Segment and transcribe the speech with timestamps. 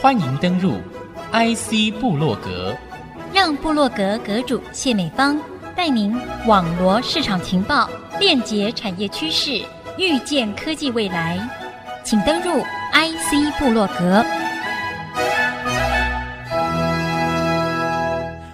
[0.00, 0.74] 欢迎登入
[1.32, 2.76] IC 部落格，
[3.34, 5.40] 让部落格阁主谢美芳
[5.74, 6.16] 带您
[6.46, 7.90] 网罗市场情报，
[8.20, 9.62] 链接产业趋势，
[9.98, 11.38] 预见科技未来。
[12.04, 14.24] 请登入 IC 部落格。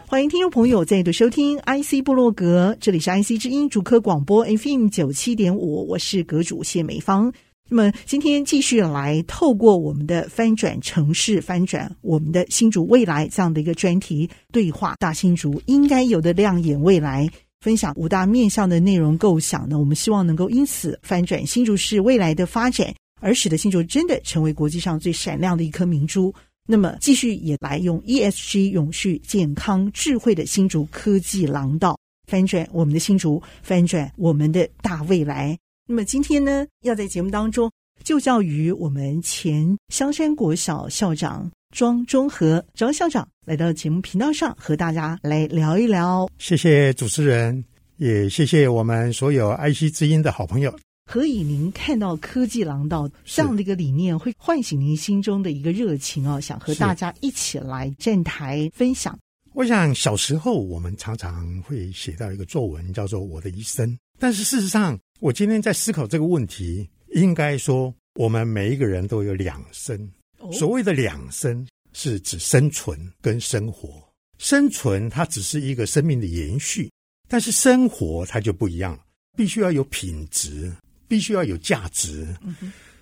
[0.06, 7.32] 欢迎听众朋友再度收听 IC 部落格，这里是 IC 之音主科广播 FM 九七点五，我是阁主谢美芳。
[7.70, 17.26] 那么今天继续来透过我们的翻转城市，翻转我们的新竹未来这样的一个专题对话，大新竹应该有的亮眼未来，
[17.60, 26.34] 分享五大面向的内容构想呢，我们希望能够因此翻转新竹市未来的发展，而使得新竹真的成为国际上最闪亮的一颗明珠。
[26.66, 35.58] 那么，继续也来用 ESG 永续、健康、智慧的新竹科技廊道，翻转我们的新竹，翻转我们的大未来。
[35.88, 37.68] 那么今天呢，要在节目当中
[38.04, 46.28] 就教于我们前香山国小校长庄中和庄校长来到节目频道上，和大家来聊一聊。
[46.38, 47.64] 谢谢主持人，
[47.96, 50.72] 也谢谢我们所有爱惜之音的好朋友。
[51.10, 56.40] 何以您看到科技廊道这样的一个理念，会唤醒您心中的一个热情啊？
[56.40, 59.18] 想和大家一起来站台分享。
[59.52, 63.90] 我想小时候我们常常会写到一个作文，叫做《我的一生》。
[64.22, 70.08] 但是事实上，我今天在思考这个问题，应该说我们每一个人都有两生。
[70.52, 74.00] 所谓的两生，是指生存跟生活。
[74.38, 76.88] 生存它只是一个生命的延续，
[77.28, 78.96] 但是生活它就不一样，
[79.36, 80.72] 必须要有品质。
[81.08, 82.26] 必须要有价值，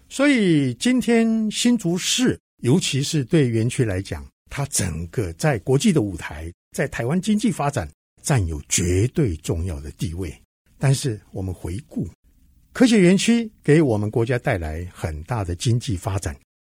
[0.08, 7.86] 所以今天新竹市，尤其是对园区来讲，它整个在国际的舞台，在台湾经济发展
[8.22, 10.34] 占有绝对重要的地位。
[10.80, 12.08] 但是我们回顾，
[12.72, 16.34] 科学园区给我们国家带来很大的经济发展，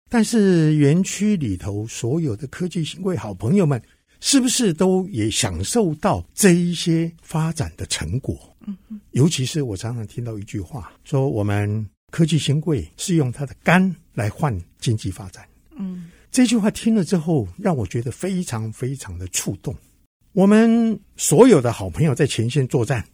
[0.10, 3.80] 但是园区里头所有的科技新贵好朋友们，
[4.20, 8.36] 是不是都也享受到这一些发展的成果？
[8.66, 8.76] 嗯，
[9.12, 15.48] 尤其是我常常听到一句话，说我们科技新贵是用他的肝来换经济发展。
[15.78, 19.76] 嗯，这句话听了之后，让我觉得非常非常的触动。
[20.34, 23.06] 我们所有的好朋友在前线作战，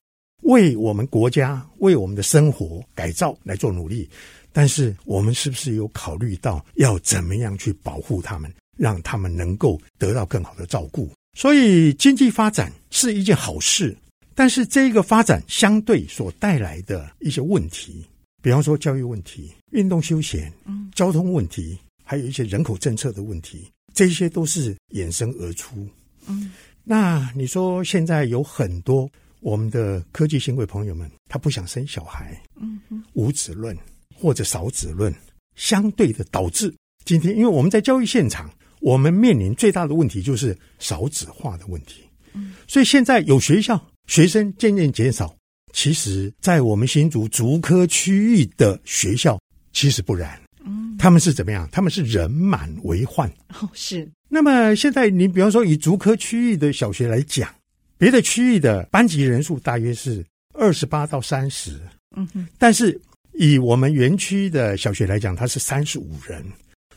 [0.43, 4.09] 为我们国家、为我们的生活改造来做努力，
[4.51, 11.09] 但是我们是不是有考虑到要怎么样去保护他们，让他们能够得到更好的照顾？
[11.37, 13.95] 所以，经济发展是一件好事。
[14.33, 18.05] 但是这个发展相对所带来的一些问题，
[18.39, 20.53] 比方说教育问题、运动休闲、
[20.93, 25.87] 交通问题，还有一些人口政策的问题，这些都是衍生而出。
[26.27, 29.09] 嗯，那你说现在有很多
[29.47, 32.81] 我们的科技新贵朋友们，他不想生小孩，嗯，
[33.13, 33.73] 无子论
[34.13, 35.13] 或者少子论，
[35.55, 36.73] 相对的导致
[37.05, 42.01] 今天，因为我们在教育现场，我们面临最大的问题就是少子化的问题。
[42.33, 43.81] 嗯，所以现在有学校。
[44.07, 45.33] 学生渐渐减少，
[45.73, 49.39] 其实，在我们新竹竹科区域的学校，
[49.71, 50.37] 其实不然。
[50.65, 51.67] 嗯，他们是怎么样？
[51.71, 53.29] 他们是人满为患。
[53.61, 54.09] 哦，是。
[54.29, 57.53] 那么现在，你比方说以竹科区域的小学来讲，
[57.97, 61.79] 别的区域的班级人数大约是二十八到三十。
[62.15, 62.47] 嗯哼。
[62.57, 62.99] 但是
[63.33, 66.43] 以我们园区的小学来讲，它是三十五人。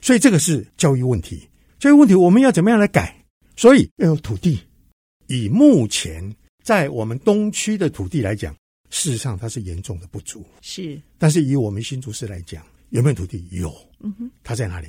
[0.00, 1.48] 所以这个是教育问题。
[1.78, 3.14] 教育问题我们要怎么样来改？
[3.56, 4.60] 所以要有土地。
[5.26, 6.34] 以目前。
[6.62, 8.54] 在我们东区的土地来讲，
[8.90, 10.44] 事实上它是严重的不足。
[10.60, 13.48] 是，但是以我们新竹市来讲，有没有土地？
[13.50, 13.74] 有。
[14.00, 14.88] 嗯哼，它在哪里？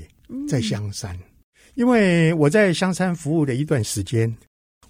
[0.49, 1.17] 在香山。
[1.75, 4.31] 因为我在香山服务的一段时间，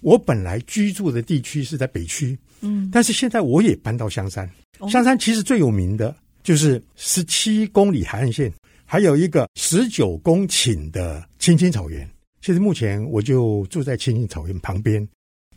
[0.02, 2.38] 我本来居住的地区是在北区。
[2.60, 4.48] 嗯，但是现在我也搬到香山。
[4.90, 8.52] 香山其实最有名的就是十七公里海岸线，
[8.84, 12.08] 还有一个十九公顷的青青草原。
[12.40, 15.08] 其实目前我就住在青青草原旁边。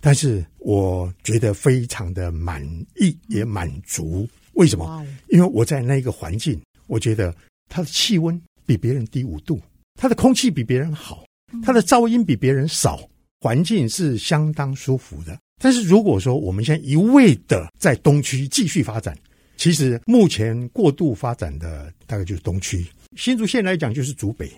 [0.01, 2.63] 但是我觉得非常的满
[2.95, 4.27] 意，也满足。
[4.53, 5.03] 为什么？
[5.29, 7.35] 因为我在那个环境，我觉得
[7.69, 9.59] 它的气温比别人低五度，
[9.99, 11.25] 它的空气比别人好，
[11.63, 13.01] 它的噪音比别人少，
[13.45, 15.37] 环境是相当舒服的。
[15.61, 19.15] 但是如果说我们现在一味的在东区继续发展，
[19.55, 22.83] 其实目前过度发展的大概就是东区，
[23.15, 24.51] 新竹县来讲就是竹北，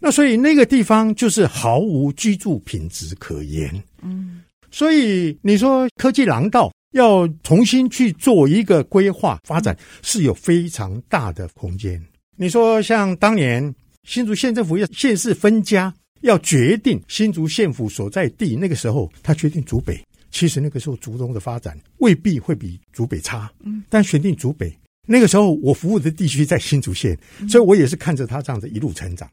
[0.00, 3.80] 那所以那个地方就是毫无居住品质可言。
[4.02, 4.42] 嗯。
[4.72, 12.02] 所以你说科技廊道要重新去做一个规划发展，是有非常大的空间。
[12.36, 13.72] 你说像当年
[14.02, 24.76] 新竹县政府要县市分家，要决定新竹县府所在地，那个时候他决定竹北，其实那个时候竹东的发展未必会比竹北差，嗯，但选定竹北，
[25.06, 29.30] 那个时候我服务的地区在新竹县，所以我也是看着他这样子一路成长。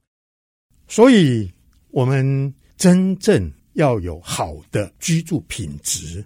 [0.88, 1.50] 所以，
[1.92, 6.26] 我们真正要有好的居住品质，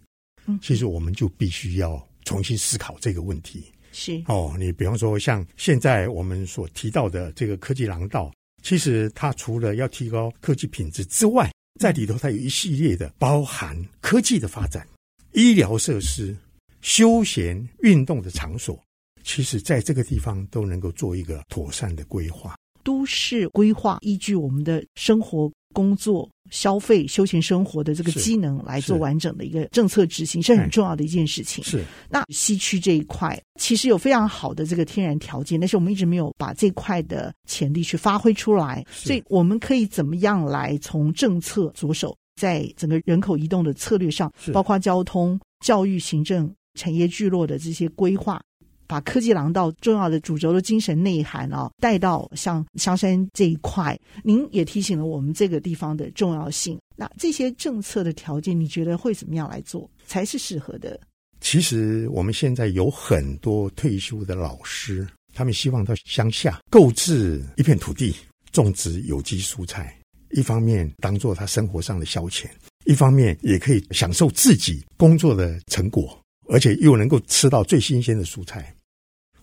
[0.62, 3.66] 其实我们就必须要重新思考这个问题。
[3.92, 4.24] 是。
[4.28, 8.32] 哦，你比方说像现在我们所提到的这个科技廊道，
[8.64, 14.88] 其实它除了要提高科技品质之外，在里头它有一系列的包含科技的发展、
[15.34, 16.36] 医疗设施、
[16.82, 18.82] 休闲运动的场所。
[19.24, 22.56] 其实，在这个地方都能够做一个妥善的规划。
[22.84, 31.64] 都市规划依据我们的生活、工作、消费、休闲生活的这个机能来做完整的一个政策执行，是，是很重要的一件事情。
[31.64, 31.84] 是。
[32.08, 38.86] 那西区这一块其实有非常好的这个天然条件，但是我们一直没有把这块的潜力去发挥出来。
[38.92, 48.40] 所以，我们可以怎么样来从政策着手，在整个人口移动的策略上，包括交通、教育、行政、产业聚落的这些规划。
[48.88, 56.78] 把科技廊道重要的主轴的精神内涵啊，带到像香山这一块，您也提醒了我们这个地方的重要性。
[56.96, 61.00] 那这些政策的条件，你觉得会怎么样来做才是适合的？
[61.42, 68.16] 其实我们现在有很多退休的老师，他们希望到乡下购置一片土地，
[68.52, 69.98] 种植有机蔬菜，
[70.32, 72.46] 一方面当做他生活上的消遣，
[72.86, 76.18] 一方面也可以享受自己工作的成果。
[76.48, 78.74] 而且又能够吃到最新鲜的蔬菜。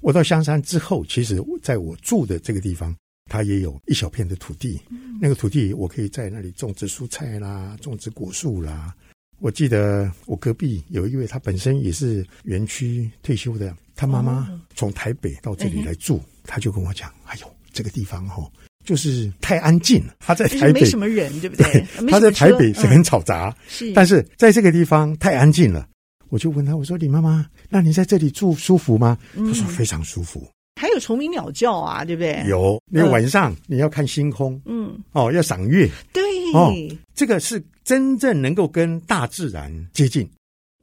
[0.01, 2.95] 我到香山之后，其实在我住的这个地方，
[3.31, 4.81] 它也有一小片的土地。
[5.21, 8.95] 那个土地，我可以在那里种植蔬菜啦，种植果树啦。
[9.41, 18.51] 我记得我隔壁有一位，他本身也是园区退休的，他妈妈从台北到这里来住，他就跟我讲：“哎呦，这个地方哈，
[18.85, 20.15] 就是太安静了。
[20.19, 21.87] 他在台北没什么人，对不对？
[22.09, 25.87] 他在台北是很吵杂，是，但是在这个地方太安静了。”
[26.31, 30.49] 我就问他，我说：“李妈妈，那你在这里住舒服吗？”他、嗯、说：“非常舒服，
[30.81, 36.23] 还有虫鸣鸟叫啊，对不对？”有，那晚上你要看星空，嗯，哦，要赏月，对，
[36.55, 36.73] 哦，
[37.17, 40.29] 这个是真正能够跟大自然接近，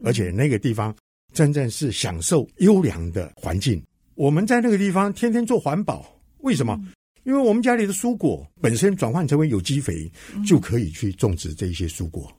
[0.04, 0.94] 而且那个地方
[1.34, 3.82] 真正是享受优良的环境。
[4.16, 6.06] 我们在那个地方天天做环保，
[6.40, 6.78] 为什么？
[6.82, 6.92] 嗯、
[7.24, 12.30] 因为我们家里的蔬果本身转换成为有机肥，嗯、就可以去种植这些蔬果。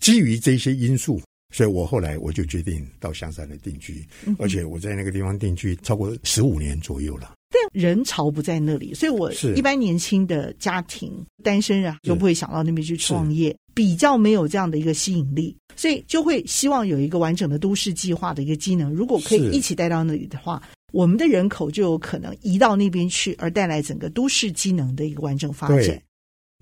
[0.00, 1.20] 基于这些因素。
[1.54, 4.04] 所以我后来我就决定到香山来定居，
[4.40, 7.32] 而且我在那个地方定居超过十五年左右了。
[7.48, 11.12] 但人潮不在那里，所以我一般年轻的家庭
[11.44, 18.92] 单身人就不会想到那边去创业，比较没有这样的一个吸引力，所以就会希望有一个完整的都市计划的一个机能。
[18.92, 20.60] 如果可以一起带到那里的话，
[20.92, 26.02] 我们的人口就有可能移到那边去，而带来整个都市机能的一个完整发展。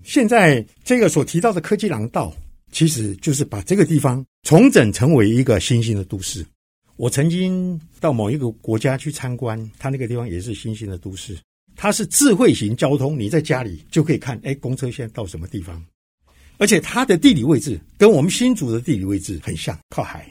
[0.03, 2.31] 现在这个所提到的科技廊道。
[2.73, 6.45] 其实就是把这个地方重整成为一个新兴的都市。
[6.97, 11.37] 我曾经到某一个国家去参观，它那个地方也是新兴的都市。
[11.75, 15.83] 它是智慧型交通，你在家里就可以看，哎，公车现在到什么地方？
[16.57, 20.27] 而且它的地理位置跟我们新竹的地理位置很像，靠海，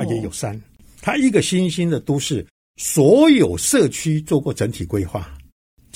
[0.00, 0.60] 而且有山。
[1.02, 2.44] 它一个新兴的都市，
[2.76, 5.35] 所有社区做过整体规划。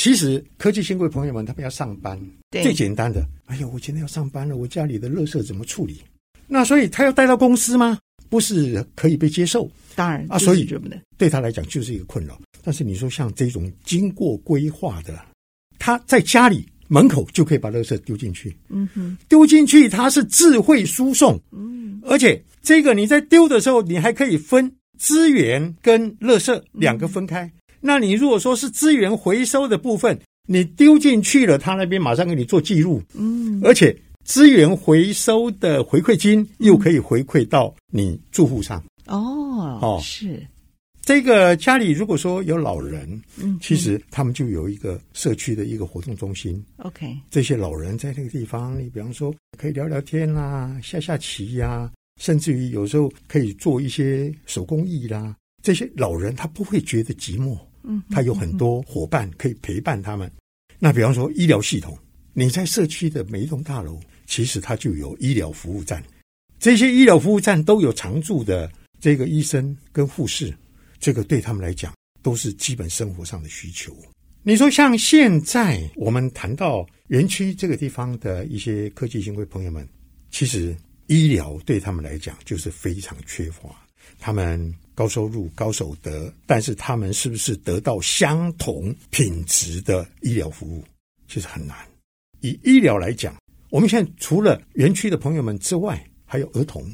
[0.00, 2.19] 其实科技新贵朋友们，他们要上班，
[2.62, 6.00] 最简单的，哎呦，我今天要上班了，我家里的垃圾怎么处理？
[6.47, 7.99] 那所以他要带到公司吗？
[8.31, 9.70] 不是可以被接受？
[9.94, 10.67] 当然啊，所以
[11.19, 12.41] 对他来讲就是一个困扰。
[12.62, 15.23] 但是你说像这种经过规划的，
[15.79, 27.45] 他在家里门口就可以把垃圾丢进去，嗯哼，丢进去它是智慧输送，嗯，而且这个你在丢的时候，你还可以分资源跟垃圾两个分开。
[27.45, 38.82] 嗯那你如果说是资源回收的部分，你丢进去了，他那边马上给你做记录，嗯，而且资源回收的回馈金又可以回馈到你住户上。
[39.06, 40.46] 哦，哦，是
[41.02, 46.62] 这个家里如果说有老人，嗯，其实他们就有一个社区的一个活动中心。
[46.78, 55.34] OK，这些老人在那个地方，你比方说可以聊聊天啦、啊，下下棋呀、啊，甚至于有时候可以做一些手工艺啦。
[55.62, 57.58] 这些老人他不会觉得寂寞。
[57.82, 60.30] 嗯，他有很多伙伴可以陪伴他们。
[60.78, 61.99] 那比方说医疗系统，
[62.32, 66.02] 你在社区的每一栋大楼，其实它就有医疗服务站。
[66.58, 68.70] 这些医疗服务站都有常驻的
[69.00, 70.54] 这个医生跟护士，
[70.99, 73.96] 这个对他们来讲都是基本生活上的需求。
[74.42, 79.87] 你说像现在我们谈到园区这个地方的一些科技新贵朋友们，
[80.30, 80.75] 其实
[81.08, 83.68] 医疗对他们来讲就是非常缺乏，
[84.19, 84.75] 他们。
[84.93, 90.85] 高收入、高所得，但是他们是不是得到相同品质的医疗服务，
[91.26, 91.75] 其实很难。
[92.43, 93.35] 以医疗来讲，
[93.71, 96.85] 我们现在除了园区的朋友们之外，还有儿童，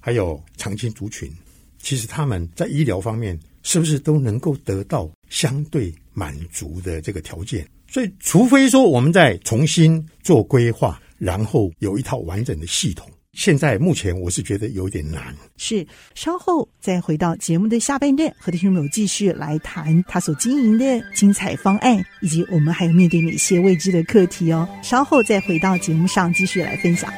[0.00, 1.30] 还有长青族群，
[1.78, 7.68] 其实他们在医疗方面是不是都能够得到相对满足的这个条件？
[7.86, 13.11] 所以，除非说我们再重新做规划，然后有一套完整的系统。
[13.32, 15.34] 现在目前我是觉得有点难。
[15.56, 24.68] 是，稍后再回到节目的下半段，和听众朋友继续来谈他所经营的精彩方案，以及我们还有面对哪些未知的课题哦。
[24.82, 27.10] 稍后再回到节目上继续来分享。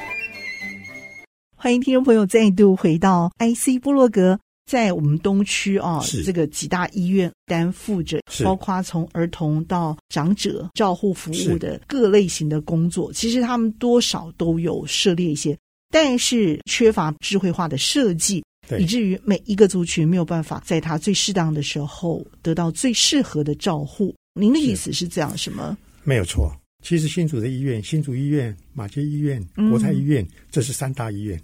[1.56, 4.38] 欢迎听众朋友再度回到 IC 部落格，
[4.70, 15.58] 在我们东区啊，这个几大医院担负着，包括从儿童到长者照护服务的各类型的工作，其实他们多少都有涉猎一些。
[15.94, 18.42] 但是缺乏智慧化的设计，
[18.80, 24.12] 以至于每一个族群没有办法在他最适当的时候得到最适合的照护。
[24.34, 25.78] 您的意思是这样是吗？
[26.02, 26.52] 没有错。
[26.82, 31.40] 其实新竹的医院、新竹医院、马街医院、国泰医院，嗯、这是三大医院。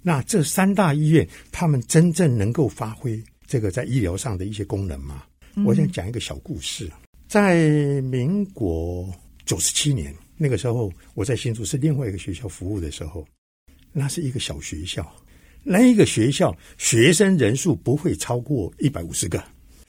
[0.00, 5.24] 那这三大医院，他们真正能够发挥这个在医疗上的一些功能吗？
[5.56, 6.88] 嗯、我想讲一个小故事。
[7.26, 9.12] 在民国
[9.44, 13.26] 九十七年那个时候，我在新竹是另外一个学校服务的时候。
[13.92, 15.06] 那是一个小学校，
[15.62, 19.42] 那一个学校学生人数不会超过一百五十个，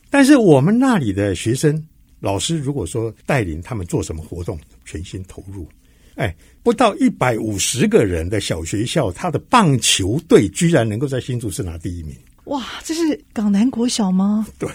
[0.09, 1.81] 但是我们那里的学生
[2.19, 5.67] 老师如果说带领他们做什么活动，全心投入，
[6.15, 12.15] 哎，不到一百五十个人的小学校，他的棒球队居然能够在新竹市拿第一名。
[12.45, 14.47] 哇，这是港南国小吗？
[14.57, 14.67] 对，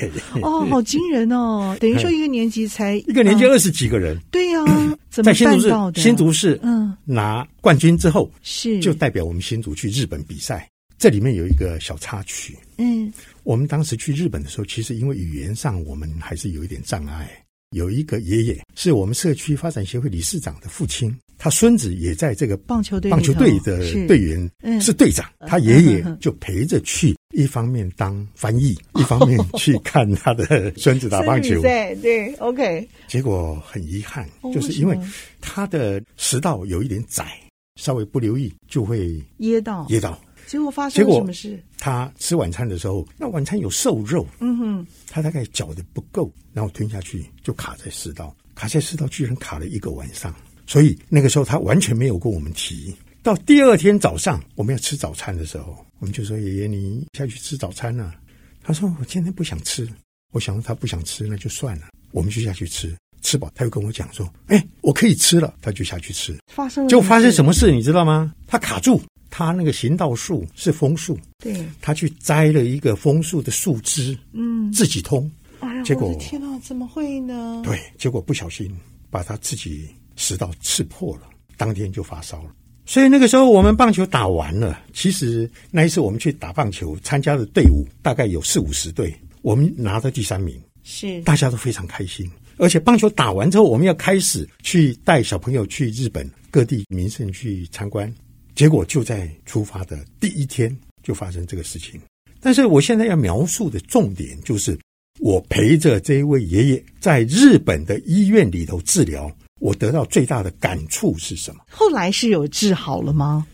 [0.43, 1.76] 哦，好惊人哦！
[1.81, 4.16] 等于说一个年级才一个年级二十几个人。
[4.31, 6.00] 对呀，怎么办到的？
[6.00, 10.66] 新竹市嗯拿冠军之后是就代表我们新竹去日本比赛。
[10.97, 17.28] 这里面有一个小插曲，嗯，我们当时去日本的时候，其实因为语言上我们还是有一点障碍。
[17.75, 21.14] 有一个爷爷是我们社区发展协会理事长的父亲。
[21.37, 24.49] 他孙子也在这个棒球队，棒球队的队员
[24.81, 25.28] 是队长。
[25.40, 31.61] 他爷爷就陪着去，一方面当翻译， 一方面去看他的孙子打棒球。
[31.61, 32.88] 对对，OK。
[33.09, 34.97] 结果很遗憾，就是因为
[35.40, 37.26] 他的食道有一点窄，
[37.75, 40.19] 稍微不留意就会噎到，噎到。
[40.54, 41.61] 结果发生了什么事？
[41.80, 50.32] 他吃晚餐的时候，那晚餐有瘦肉，嗯哼，他大概嚼的不够，然后吞下去就卡在食道，卡在食道居然卡了一个晚上。
[50.64, 52.94] 所以那个时候他完全没有跟我们提。
[53.20, 58.14] 到第二天早上我们要吃早餐的时候，我们就说：“爷爷，你下去吃早餐了。”
[58.62, 59.88] 他说：“我今天不想吃。”
[60.30, 62.94] 我想说他不想吃，那就算了，我们就下去吃。
[63.23, 66.37] 吃饱，他又跟我讲说：“哎，我可以吃了。”他就下去吃。
[66.52, 68.34] 发生了就发生什么事，你知道吗？
[68.46, 69.00] 他卡住，
[69.37, 75.29] 他那个行道树是枫树，对，他去摘了一个枫树的树枝，嗯，自己通。
[75.59, 77.61] 哎呀，结果我的天哪，怎么会呢？
[77.64, 78.73] 对，结果不小心
[79.11, 79.88] 把他自己。
[80.17, 81.23] 食道刺破了，
[81.57, 82.50] 当天就发烧了。
[82.87, 89.12] 所以那个时候我们棒球打完了，其实那一次我们去打棒球，参加的队伍大概有四五十队，
[89.43, 92.31] 我们拿到第三名，是大家都非常开心。
[92.59, 98.14] 而且棒球打完之后，我们要开始去带小朋友去日本各地名胜去参观，
[98.54, 102.00] 结果就在出发的第一天就发生这个事情。
[102.40, 104.78] 但是我现在要描述的重点就是，
[105.20, 109.30] 我陪着这一位爷爷在日本的医院里头治疗。
[109.61, 111.64] 我得到最大的感触是什么？
[111.70, 113.46] 后来是有治好了吗？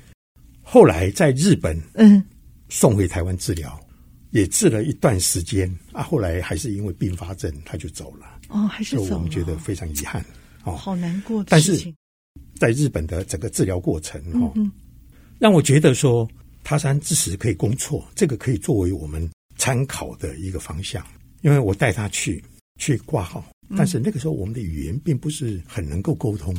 [0.62, 2.20] 后来在日本，嗯，
[2.68, 3.78] 送回台湾治疗，
[4.30, 6.02] 也治了一段时间啊。
[6.02, 8.26] 后来还是因为并发症，他就走了。
[8.48, 9.16] 哦，还是走了。
[9.16, 10.24] 我们觉得非常遗憾。
[10.64, 11.44] 哦，好难过。
[11.46, 11.94] 但是
[12.56, 14.72] 在日本的整个治疗过程，哦，嗯，
[15.40, 16.28] 让我觉得说
[16.62, 21.04] 他山之石可以攻错，这个可以作为我们参考的一个方向。
[21.40, 22.44] 因为我带他去
[22.78, 23.42] 去挂号。
[23.74, 26.54] 但是那个时候我们的语言并不是很能够沟通，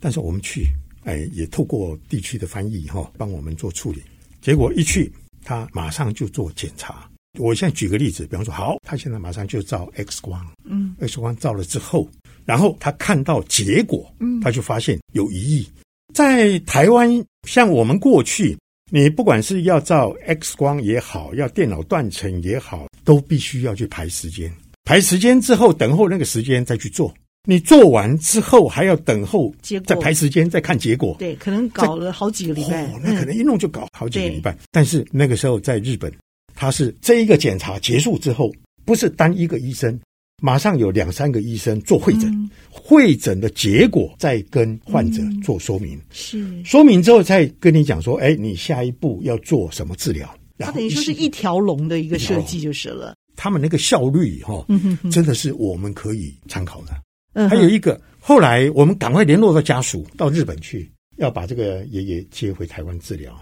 [0.00, 0.66] 但是我们去，
[1.04, 4.02] 哎，也透过地区的翻译哈，帮我们做处理。
[4.40, 5.12] 结果一去，
[5.44, 7.06] 他马上就做检查。
[7.38, 12.08] 我现在举个例子，比方说，好，他现在马上就照 X 光，嗯，X 光照了之后，
[12.46, 15.68] 然后他看到结果，嗯，他就发现有疑义。
[16.14, 18.56] 在台湾，像我们过去，
[18.90, 24.52] 你不管是要照 X 光也好，要电脑断层也好，都必须要去排时间。
[24.84, 27.12] 排时间之后，等候那个时间再去做。
[27.48, 29.52] 你做完之后还要等候，
[29.84, 31.16] 再排时间再看结果。
[31.18, 32.84] 对，可能搞了好几个礼拜。
[32.86, 34.56] 哦，那可能一弄就搞好几个礼拜。
[34.70, 36.12] 但是那个时候在日本，
[36.54, 38.52] 他是这一个检查结束之后，
[38.84, 39.98] 不是单一个医生，
[40.44, 45.96] 马上有两三个医生做会诊，嗯、会诊的结果再跟患者做说明。
[45.96, 50.28] 嗯、是说明之后再跟你讲说，哎，你下一步要做什么治疗？
[50.58, 53.14] 它等于说是一条龙的一个设计就是了。
[53.36, 54.66] 他们那个效率哈，
[55.12, 57.48] 真的是我们可以参考的。
[57.48, 63.32] 还有一个，后来我们赶快联络到家属，到日本去，要把这个爷爷接回台湾治疗。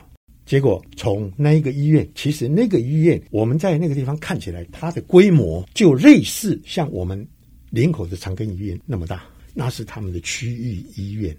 [0.50, 7.24] 结果从那一个医院，其实那个医院我们在那个地方看起来，它的规模就类似像我们
[7.70, 9.22] 林口的长庚医院那么大，
[9.54, 11.32] 那是他们的区域医院。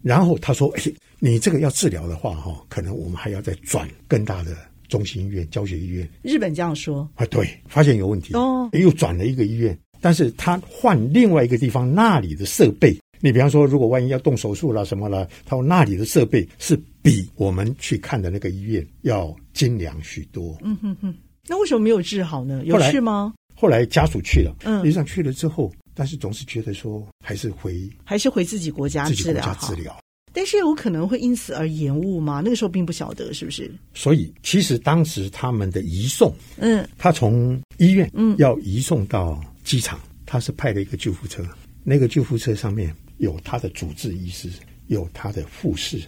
[0.00, 0.82] 然后他说：“哎，
[1.18, 4.56] 你这个要治疗的话，哈，可能我们还要再转更大的
[4.88, 12.96] 中心医院、教学医院。”日本这样说啊，对，发现有问题哦，又转了一个医院，但是他换另外一个地方，那里的设备。
[13.24, 20.58] 你比方说，如果万一要动手术了什么了，他说那里的设备是比我们去看的那个医院要精良许多。
[20.62, 21.14] 嗯哼哼，
[21.48, 22.62] 那为什么没有治好呢？
[22.66, 23.32] 有事吗？
[23.54, 29.98] 后来家属去了，嗯，医生去了之后，但是总是觉得说还是回还是回自己国家治疗，自己国家治疗。
[30.34, 32.42] 但是有可能会因此而延误吗？
[32.44, 33.72] 那个时候并不晓得，是不是？
[33.94, 41.42] 所以其实当时他们的移送，嗯，他从医院嗯要移送到机场，他是派了一个救护车，
[41.84, 42.94] 那个救护车上面。
[43.24, 44.48] 有他的主治医师，
[44.86, 45.98] 有他的护士，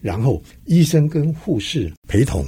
[0.00, 2.46] 然后医生跟护士陪同，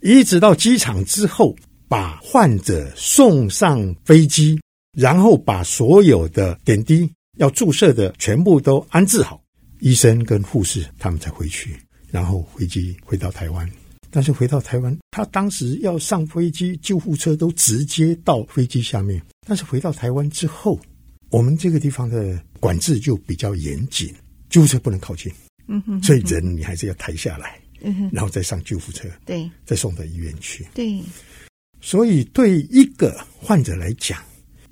[0.00, 1.56] 一直到机场之后，
[1.88, 4.60] 把患者送上飞机，
[4.96, 9.42] 然后把所有的点滴要注射的全部都安置好，
[9.80, 11.76] 医生跟护士他们才回去，
[12.10, 13.68] 然后飞机回到台湾。
[14.14, 19.20] 但是回到台湾，他当时要上飞机，救护车都直接到飞机下面。
[19.46, 20.78] 但是回到台湾之后，
[21.30, 24.14] 我们这个地方的管制就比较严谨，
[24.48, 25.32] 救护车不能靠近，
[25.66, 31.02] 嗯哼，所以人你还是要抬下来，嗯哼，然后再上救护车，对，再送到医院去，对。
[31.80, 34.22] 所以对一个患者来讲，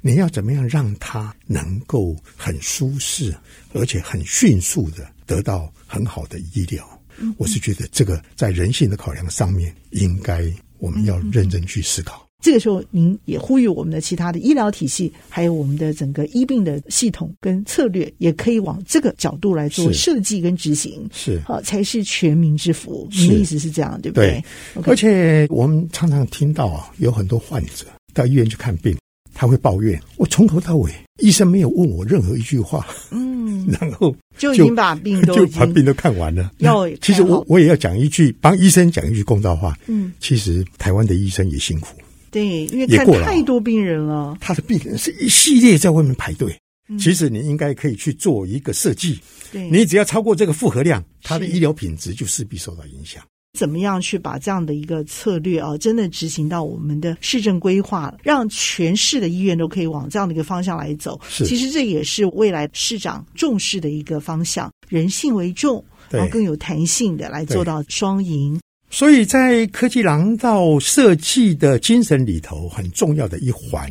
[0.00, 3.36] 你要怎么样让他能够很舒适，
[3.72, 7.02] 而且很迅速的得到很好的医疗？
[7.18, 12.24] 嗯，我是觉得这个在人性的考量上面，应该我们要认真去思考。
[12.40, 23.06] 这个时候，您也呼吁我们的其他的医疗体系，还有我们的整个医病的系统跟策略，也可以往这个角度来做设计跟执行，是好才是全民之福。
[23.10, 24.42] 您的意思是这样，对不对？
[24.74, 24.82] 对。
[24.82, 28.96] Okay 而且我们常常听到啊，有很多患者到医院去看病，
[29.34, 36.50] 他会抱怨：我从头到尾，医生没有问我任何一句话，嗯，然后就，就已经把病都就把病都看完了。
[36.58, 39.76] 要其实我我也要讲一句，帮医生讲一句公道话。
[39.86, 41.88] 嗯，其实台湾的医生也辛苦。
[42.30, 46.56] 对，因为看太多病人了，了他的病人是一系列在外面排队。
[46.88, 49.18] 嗯、其实你应该可以去做一个设计，
[49.52, 53.22] 对你只要超过这个负荷量，他的医疗品质就势必受到影响。
[53.58, 61.20] 怎么样去把这样的一个策略啊，真的执行到我们的市政规划，让全市的医院都可以往这样的一个方向来走？
[61.28, 68.58] 是，其实这也是未来市长重视的一个方向，人性为重，然后更有弹性的来做到双赢。
[68.92, 73.88] 所以在科技廊道设计的精神里头，很重要的一环，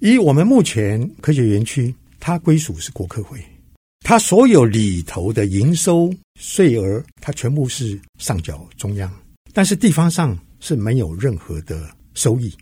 [0.00, 3.38] 以我们目前科学园区，它归属是国科会，
[4.00, 9.08] 它所有里头的营收税额，它全部是上缴中央，
[9.52, 12.52] 但是地方上是没有任何的收益。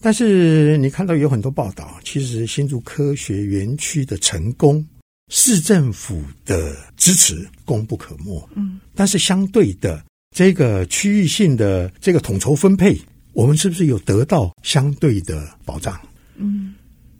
[0.00, 4.84] 但是你看到有很多报道，其实新竹科学园区的成功，
[5.30, 8.48] 市政府的支持功不可没。
[8.56, 10.04] 嗯，但是相对的。
[10.32, 12.98] 这个区域性的这个统筹分配，
[13.34, 16.00] 我们是不是有得到相对的保障？
[16.36, 16.74] 嗯，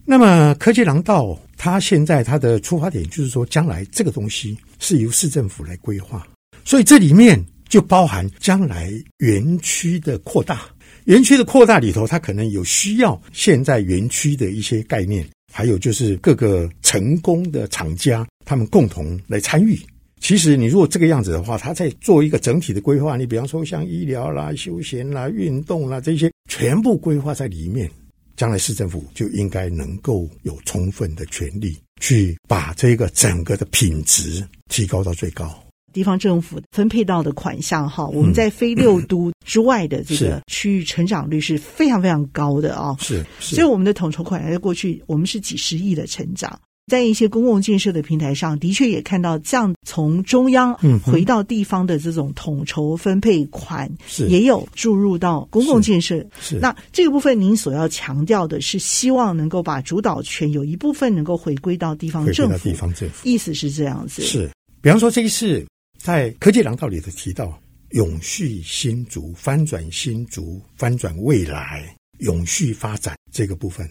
[0.04, 6.26] 那么科技廊道，它现在它的出发点就是说，将来这个东西是由市政府来规划，
[6.64, 10.62] 所以这里面就包含将来园区的扩大，
[11.04, 19.78] 园区的扩大里头，它可能有需要现在园区的一些概念，还有就是各个成功的厂家，他们共同来参与。
[20.22, 23.16] 其实，你如果这个样子的话，他在做一个整体的规划。
[23.16, 27.90] 你比方说，像医疗啦、休闲啦、运动啦这些，全部规划在里面，
[28.36, 35.52] 将来市政府就应该能够有充分的权利去把这个整个的品质提高到最高。
[35.92, 42.96] 地方政府分配到的款项，哈，我们在非六都之外的这个区域成长率是非常非常高的啊。
[43.00, 46.56] 是，所以我们的统筹款在过去，我们是几十亿的成长。
[46.92, 56.16] 在一些公共建设的平台上，的确也看到这样从中央回到地方的这种统筹分配款，是也有注入到公共建设。
[56.38, 62.68] 是，是那这个部分，您所要强调的是，希望能够把主导权有一部分能够回归到地方政府。
[62.68, 64.20] 地方政府意思是这样子。
[64.20, 64.50] 是，
[64.82, 67.58] 比方说这一次在科技廊道里头提到
[67.92, 73.88] 永续新竹、翻转新竹、翻转未来、永续发展这个部分，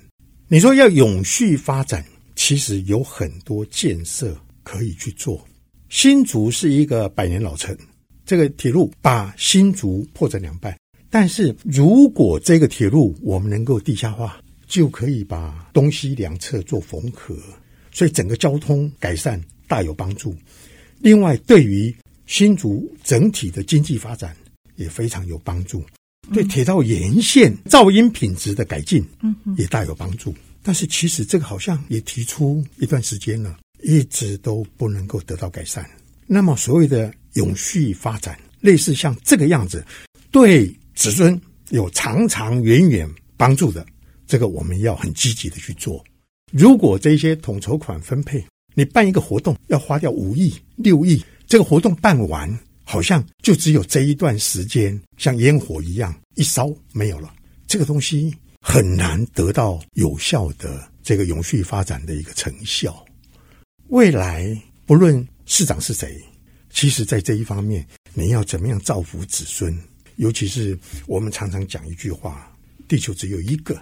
[0.47, 2.05] 你说要永续发展。
[2.43, 5.47] 其实有很多建设可以去做。
[5.89, 7.77] 新竹是一个百年老城，
[8.25, 10.75] 这个铁路把新竹破成两半。
[11.11, 17.37] 但是如果这个铁路我们能够地下化，就可以把东西两侧做缝合，
[17.91, 20.35] 所以整个交通改善大有帮助。
[20.97, 24.35] 另外，对于新竹整体的经济发展
[24.77, 25.85] 也非常有帮助，
[26.33, 30.33] 对铁道沿线噪音品质的改进，嗯，也大有帮助。
[30.63, 35.89] 但是其实这个好像也提出一段时间了，一直都不能够得到改善。
[36.27, 39.85] 那么所谓的永续发展，类似像这个样子，
[40.31, 43.85] 对子孙有长长远远帮助的，
[44.27, 46.03] 这个我们要很积极的去做。
[46.51, 48.45] 如果这些统筹款分配，
[48.75, 57.33] 你办一个活动要花掉五亿六亿，这个活动办完，好像就只有这一段时间，像烟火一样一烧没有了，
[57.67, 63.05] 这个东西很难得到有效的这个永续发展的一个成效。
[63.87, 66.21] 未来不论市长是谁，
[66.69, 69.75] 其实在这一方面，你要怎么样造福子孙？
[70.17, 72.55] 尤其是我们常常讲一句话：
[72.87, 73.81] 地球只有一个。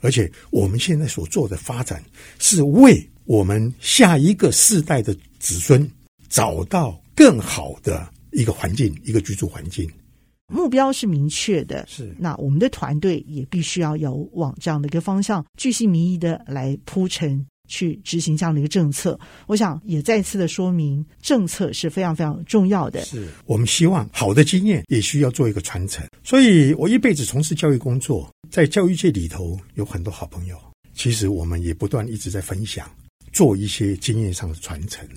[0.00, 2.02] 而且我们现在所做的发展，
[2.38, 5.88] 是为我们下一个世代的子孙
[6.28, 9.90] 找到更好的一个环境，一个居住环境。
[10.52, 12.14] 目标是明确的，是。
[12.18, 17.44] 那我们的团队也必须要有往这样的一个方向，巨细民意的来铺陈。
[17.68, 23.02] 去执行这样的一个政策，我想也再次的说明，政策是非常非常重要的。
[23.02, 30.58] 是我们希望好的经验也需要做一个传承，所以我一辈子从事教育工作，在教育界里头有很多好朋友。
[30.92, 32.90] 其实我们也不断一直在分享，
[33.32, 35.08] 做一些经验上的传承。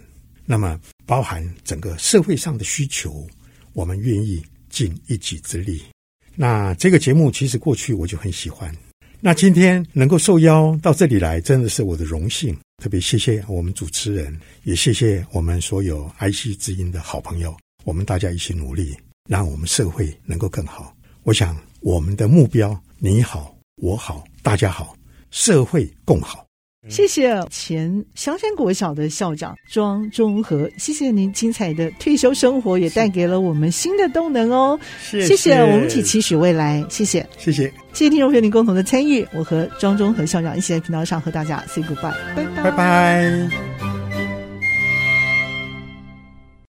[0.45, 3.27] 那么包含整个社会上的需求，
[3.73, 4.41] 我们愿意
[4.75, 5.81] 尽一己之力。
[6.35, 8.75] 那这个节目其实过去我就很喜欢。
[9.21, 12.53] 那今天能够受邀到这里来，真的是我的荣幸。
[12.83, 17.55] 特别谢谢我们主持人，也谢谢我们所有 IC 之音的好朋友。
[17.85, 18.93] 我们大家一起努力，
[19.29, 20.93] 让我们社会能够更好。
[21.23, 24.93] 我想我们的目标，你好，我好，大家好，
[25.31, 26.44] 社会共好。
[26.89, 34.79] 谢谢前香山国小的校长庄中和，谢谢您精彩的退休生活，也带给了我们新的动能哦。
[35.01, 36.85] 谢谢，谢谢，我们一起期许未来。
[36.89, 39.25] 谢谢，谢谢，谢谢听众朋友您共同的参与。
[39.33, 42.63] 我和庄中和校长一起在频道上和大家 say goodbye，拜拜。
[42.63, 43.74] 拜拜。